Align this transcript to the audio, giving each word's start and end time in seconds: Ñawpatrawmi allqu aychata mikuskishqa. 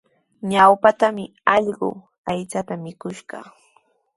Ñawpatrawmi 0.51 1.23
allqu 1.55 1.89
aychata 2.29 2.73
mikuskishqa. 2.83 3.37